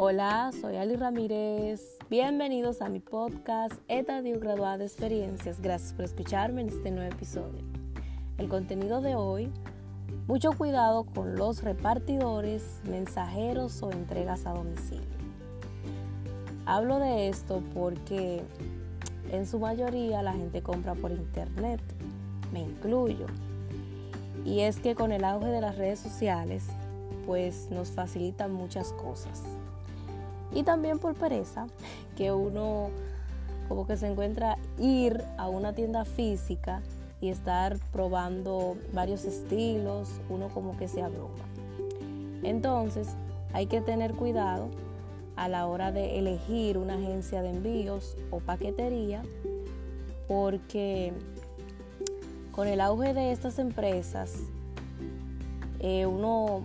Hola, 0.00 0.52
soy 0.60 0.76
Ali 0.76 0.94
Ramírez. 0.94 1.98
Bienvenidos 2.08 2.82
a 2.82 2.88
mi 2.88 3.00
podcast 3.00 3.74
Etadio 3.88 4.38
Graduada 4.38 4.78
de 4.78 4.84
Experiencias. 4.84 5.60
Gracias 5.60 5.92
por 5.92 6.04
escucharme 6.04 6.60
en 6.60 6.68
este 6.68 6.92
nuevo 6.92 7.12
episodio. 7.12 7.64
El 8.38 8.48
contenido 8.48 9.00
de 9.00 9.16
hoy, 9.16 9.50
mucho 10.28 10.52
cuidado 10.52 11.02
con 11.02 11.34
los 11.34 11.64
repartidores, 11.64 12.80
mensajeros 12.84 13.82
o 13.82 13.90
entregas 13.90 14.46
a 14.46 14.50
domicilio. 14.50 15.02
Hablo 16.64 17.00
de 17.00 17.28
esto 17.28 17.60
porque 17.74 18.44
en 19.32 19.46
su 19.48 19.58
mayoría 19.58 20.22
la 20.22 20.32
gente 20.32 20.62
compra 20.62 20.94
por 20.94 21.10
internet, 21.10 21.80
me 22.52 22.60
incluyo. 22.60 23.26
Y 24.44 24.60
es 24.60 24.78
que 24.78 24.94
con 24.94 25.10
el 25.10 25.24
auge 25.24 25.48
de 25.48 25.60
las 25.60 25.76
redes 25.76 25.98
sociales, 25.98 26.66
pues 27.26 27.68
nos 27.72 27.90
facilitan 27.90 28.52
muchas 28.52 28.92
cosas. 28.92 29.42
Y 30.54 30.62
también 30.62 30.98
por 30.98 31.14
pereza, 31.14 31.66
que 32.16 32.32
uno 32.32 32.90
como 33.68 33.86
que 33.86 33.96
se 33.96 34.06
encuentra 34.06 34.56
ir 34.78 35.22
a 35.36 35.48
una 35.48 35.74
tienda 35.74 36.04
física 36.04 36.80
y 37.20 37.28
estar 37.28 37.78
probando 37.92 38.76
varios 38.92 39.24
estilos, 39.24 40.08
uno 40.30 40.48
como 40.48 40.76
que 40.76 40.88
se 40.88 41.02
abruma. 41.02 41.44
Entonces, 42.42 43.08
hay 43.52 43.66
que 43.66 43.80
tener 43.80 44.14
cuidado 44.14 44.68
a 45.36 45.48
la 45.48 45.66
hora 45.66 45.92
de 45.92 46.18
elegir 46.18 46.78
una 46.78 46.94
agencia 46.94 47.42
de 47.42 47.50
envíos 47.50 48.16
o 48.30 48.38
paquetería, 48.38 49.22
porque 50.26 51.12
con 52.52 52.68
el 52.68 52.80
auge 52.80 53.14
de 53.14 53.32
estas 53.32 53.58
empresas, 53.58 54.34
eh, 55.80 56.06
uno 56.06 56.62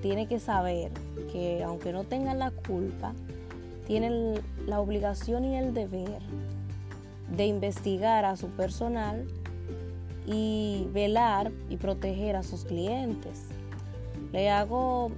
tiene 0.00 0.28
que 0.28 0.40
saber 0.40 0.92
que 1.32 1.62
aunque 1.62 1.92
no 1.92 2.04
tengan 2.04 2.38
la 2.38 2.50
culpa, 2.50 3.14
tienen 3.86 4.40
la 4.66 4.80
obligación 4.80 5.44
y 5.44 5.56
el 5.56 5.74
deber 5.74 6.20
de 7.34 7.46
investigar 7.46 8.24
a 8.24 8.36
su 8.36 8.48
personal 8.48 9.26
y 10.26 10.88
velar 10.92 11.52
y 11.70 11.76
proteger 11.76 12.36
a 12.36 12.42
sus 12.42 12.64
clientes. 12.64 13.46
Le 14.32 14.50
hago 14.50 15.10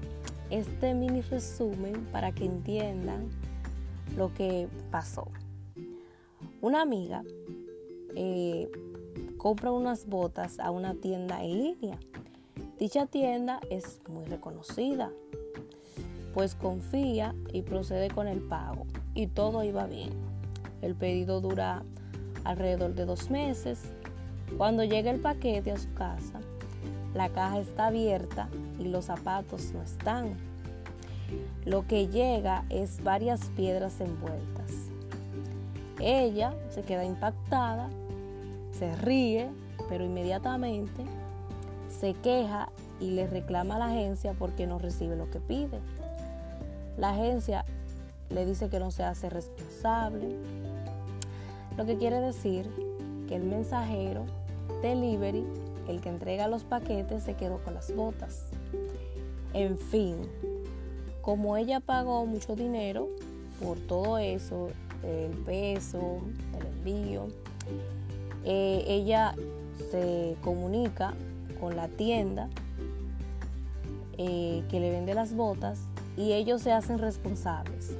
este 0.50 0.94
mini 0.94 1.22
resumen 1.22 2.06
para 2.12 2.32
que 2.32 2.44
entiendan 2.44 3.28
lo 4.16 4.32
que 4.34 4.68
pasó. 4.90 5.28
Una 6.60 6.82
amiga 6.82 7.22
eh, 8.16 8.70
compra 9.36 9.70
unas 9.70 10.06
botas 10.06 10.58
a 10.58 10.70
una 10.70 10.94
tienda 10.94 11.42
en 11.42 11.62
línea. 11.62 11.98
Dicha 12.78 13.06
tienda 13.06 13.60
es 13.70 14.00
muy 14.08 14.24
reconocida, 14.24 15.10
pues 16.38 16.54
confía 16.54 17.34
y 17.52 17.62
procede 17.62 18.10
con 18.10 18.28
el 18.28 18.38
pago 18.38 18.86
y 19.12 19.26
todo 19.26 19.64
iba 19.64 19.86
bien. 19.86 20.10
El 20.82 20.94
pedido 20.94 21.40
dura 21.40 21.82
alrededor 22.44 22.94
de 22.94 23.06
dos 23.06 23.28
meses. 23.28 23.90
Cuando 24.56 24.84
llega 24.84 25.10
el 25.10 25.18
paquete 25.18 25.72
a 25.72 25.78
su 25.78 25.92
casa, 25.94 26.38
la 27.12 27.28
caja 27.30 27.58
está 27.58 27.86
abierta 27.86 28.48
y 28.78 28.84
los 28.84 29.06
zapatos 29.06 29.72
no 29.72 29.82
están. 29.82 30.36
Lo 31.64 31.88
que 31.88 32.06
llega 32.06 32.64
es 32.70 33.02
varias 33.02 33.46
piedras 33.56 34.00
envueltas. 34.00 34.90
Ella 35.98 36.54
se 36.70 36.82
queda 36.82 37.04
impactada 37.04 37.90
se 38.70 38.94
ríe, 38.94 39.50
pero 39.88 40.04
inmediatamente 40.04 41.04
se 41.88 42.14
queja 42.14 42.68
y 43.00 43.10
le 43.10 43.26
reclama 43.26 43.74
a 43.74 43.78
la 43.80 43.86
agencia 43.86 44.34
porque 44.38 44.68
no 44.68 44.78
recibe 44.78 45.16
lo 45.16 45.28
que 45.30 45.40
pide. 45.40 45.80
La 46.98 47.10
agencia 47.10 47.64
le 48.28 48.44
dice 48.44 48.68
que 48.68 48.80
no 48.80 48.90
se 48.90 49.04
hace 49.04 49.30
responsable, 49.30 50.34
lo 51.76 51.86
que 51.86 51.96
quiere 51.96 52.20
decir 52.20 52.68
que 53.28 53.36
el 53.36 53.44
mensajero, 53.44 54.26
delivery, 54.82 55.44
el 55.86 56.00
que 56.00 56.08
entrega 56.08 56.48
los 56.48 56.64
paquetes, 56.64 57.22
se 57.22 57.34
quedó 57.34 57.58
con 57.58 57.74
las 57.74 57.94
botas. 57.94 58.46
En 59.54 59.78
fin, 59.78 60.16
como 61.22 61.56
ella 61.56 61.78
pagó 61.78 62.26
mucho 62.26 62.56
dinero 62.56 63.08
por 63.62 63.78
todo 63.78 64.18
eso, 64.18 64.70
el 65.04 65.30
peso, 65.44 66.18
el 66.58 66.66
envío, 66.66 67.28
eh, 68.44 68.84
ella 68.88 69.36
se 69.92 70.36
comunica 70.42 71.14
con 71.60 71.76
la 71.76 71.86
tienda 71.86 72.48
eh, 74.16 74.64
que 74.68 74.80
le 74.80 74.90
vende 74.90 75.14
las 75.14 75.32
botas 75.32 75.78
y 76.18 76.32
ellos 76.32 76.62
se 76.62 76.72
hacen 76.72 76.98
responsables. 76.98 77.96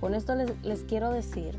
Con 0.00 0.14
esto 0.14 0.34
les, 0.34 0.84
quiero 0.84 1.10
decir 1.10 1.58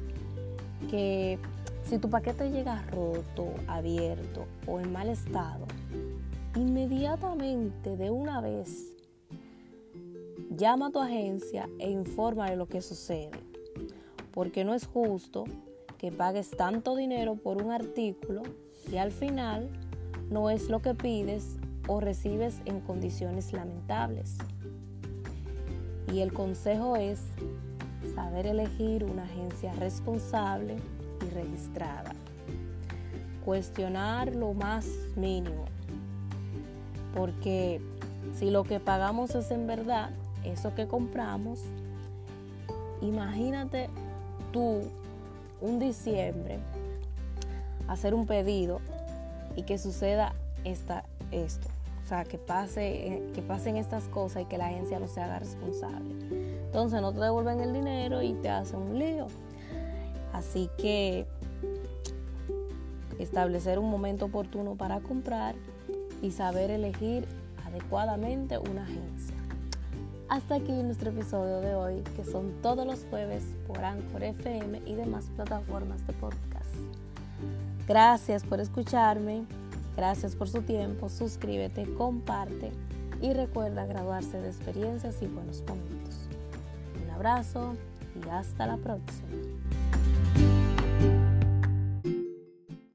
que 0.90 1.38
si 1.84 2.00
tu 2.00 2.10
paquete 2.10 2.50
llega 2.50 2.82
roto, 2.90 3.54
abierto 3.68 4.48
o 4.66 4.80
en 4.80 4.92
mal 4.92 5.10
estado, 5.10 5.68
inmediatamente 6.56 7.98
de 7.98 8.10
una 8.10 8.42
vez 8.42 8.94
llama 10.50 10.88
a 10.88 10.92
tu 10.92 11.00
agencia 11.00 11.70
e 11.78 11.92
informa 11.92 12.50
de 12.50 12.56
lo 12.56 12.68
que 12.68 12.82
sucede, 12.82 13.40
porque 14.34 14.66
no 14.66 14.74
es 14.74 14.88
justo 14.88 15.44
que 16.00 16.12
pagues 16.12 16.50
tanto 16.50 16.96
dinero 16.96 17.36
por 17.36 17.62
un 17.62 17.72
artículo 17.72 18.42
y 18.92 18.98
al 18.98 19.12
final 19.12 19.70
no 20.32 20.50
es 20.50 20.68
lo 20.70 20.82
que 20.82 20.96
pides 20.96 21.58
o 21.88 22.00
recibes 22.00 22.60
en 22.66 22.80
condiciones 22.80 23.54
lamentables. 23.54 24.38
Y 26.12 26.22
el 26.22 26.34
consejo 26.34 26.96
es 26.96 27.20
saber 28.16 28.48
elegir 28.48 29.04
una 29.04 29.24
agencia 29.24 29.74
responsable 29.74 30.78
y 31.26 31.34
registrada. 31.34 32.14
Cuestionar 33.46 34.36
lo 34.36 34.54
más 34.54 34.88
mínimo. 35.16 35.66
Porque 37.16 37.82
si 38.36 38.50
lo 38.50 38.64
que 38.64 38.80
pagamos 38.80 39.36
es 39.36 39.52
en 39.52 39.68
verdad 39.68 40.10
eso 40.44 40.74
que 40.76 40.88
compramos, 40.88 41.62
imagínate 43.02 43.90
tú 44.52 44.82
un 45.62 45.80
diciembre 45.80 46.60
hacer 47.88 48.14
un 48.14 48.28
pedido 48.28 48.80
y 49.56 49.64
que 49.64 49.78
suceda 49.78 50.34
esta, 50.64 51.04
esto. 51.32 51.68
Sea, 52.10 52.24
que, 52.24 52.40
pase, 52.40 52.88
eh, 52.88 53.32
que 53.36 53.44
pasen 53.44 53.78
estas 53.78 54.06
cosas 54.06 54.42
y 54.42 54.46
que 54.46 54.58
la 54.58 54.66
agencia 54.66 55.00
no 55.00 55.08
se 55.08 55.22
haga 55.22 55.38
responsable. 55.38 56.16
Entonces 56.66 57.00
no 57.02 57.14
te 57.14 57.20
devuelven 57.20 57.60
el 57.60 57.72
dinero 57.72 58.24
y 58.24 58.34
te 58.34 58.50
hacen 58.50 58.80
un 58.80 58.98
lío. 58.98 59.28
Así 60.34 60.72
que 60.80 61.28
establecer 63.20 63.78
un 63.78 63.92
momento 63.92 64.26
oportuno 64.26 64.74
para 64.74 65.02
comprar 65.02 65.54
y 66.24 66.32
saber 66.32 66.72
elegir 66.72 67.28
adecuadamente 67.68 68.58
una 68.58 68.82
agencia. 68.82 69.36
Hasta 70.30 70.56
aquí 70.56 70.72
nuestro 70.72 71.12
episodio 71.12 71.62
de 71.62 71.76
hoy, 71.76 72.04
que 72.16 72.26
son 72.26 72.54
todos 72.64 72.88
los 72.88 73.06
jueves 73.12 73.44
por 73.68 73.86
Anchor 73.86 74.24
FM 74.24 74.82
y 74.88 74.96
demás 74.96 75.26
plataformas 75.36 76.08
de 76.08 76.14
podcast. 76.14 76.74
Gracias 77.88 78.44
por 78.44 78.60
escucharme, 78.60 79.46
gracias 80.00 80.34
por 80.34 80.48
su 80.48 80.62
tiempo, 80.62 81.10
suscríbete, 81.10 81.84
comparte 81.96 82.72
y 83.22 83.34
recuerda 83.34 83.86
graduarse 83.86 84.40
de 84.40 84.48
experiencias 84.48 85.22
y 85.22 85.28
buenos 85.28 85.62
momentos. 85.68 86.30
Un 87.04 87.10
abrazo 87.10 87.76
y 88.16 88.30
hasta 88.30 88.66
la 88.66 88.78
próxima. 88.78 89.28